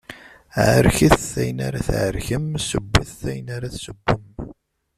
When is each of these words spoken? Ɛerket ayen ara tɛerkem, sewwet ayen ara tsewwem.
Ɛerket 0.73 1.23
ayen 1.41 1.59
ara 1.67 1.85
tɛerkem, 1.87 2.45
sewwet 2.67 3.19
ayen 3.31 3.47
ara 3.55 3.73
tsewwem. 3.73 4.23